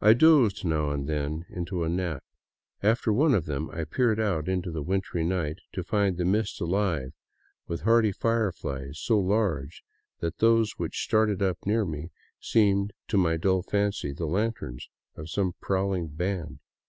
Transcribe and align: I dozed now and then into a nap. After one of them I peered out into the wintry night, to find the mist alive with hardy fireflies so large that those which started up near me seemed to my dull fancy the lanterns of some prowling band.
I 0.00 0.14
dozed 0.14 0.64
now 0.64 0.90
and 0.90 1.08
then 1.08 1.46
into 1.48 1.84
a 1.84 1.88
nap. 1.88 2.24
After 2.82 3.12
one 3.12 3.34
of 3.34 3.44
them 3.46 3.70
I 3.70 3.84
peered 3.84 4.18
out 4.18 4.48
into 4.48 4.72
the 4.72 4.82
wintry 4.82 5.22
night, 5.22 5.60
to 5.74 5.84
find 5.84 6.16
the 6.16 6.24
mist 6.24 6.60
alive 6.60 7.12
with 7.68 7.82
hardy 7.82 8.10
fireflies 8.10 8.98
so 9.00 9.16
large 9.20 9.84
that 10.18 10.38
those 10.38 10.72
which 10.72 11.04
started 11.04 11.40
up 11.40 11.58
near 11.64 11.84
me 11.84 12.10
seemed 12.40 12.92
to 13.06 13.16
my 13.16 13.36
dull 13.36 13.62
fancy 13.62 14.12
the 14.12 14.26
lanterns 14.26 14.88
of 15.14 15.30
some 15.30 15.54
prowling 15.60 16.08
band. 16.08 16.58